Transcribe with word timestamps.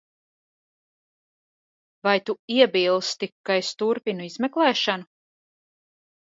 Vai 2.05 2.17
tu 2.25 2.33
iebilsti, 2.55 3.29
ka 3.49 3.59
es 3.65 3.71
turpinu 3.83 4.27
izmeklēšanu? 4.31 5.07